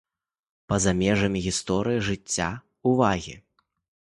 Па-за 0.71 0.93
межамі 1.01 1.39
гісторыі, 1.47 2.01
жыцця, 2.07 2.49
увагі. 2.93 3.37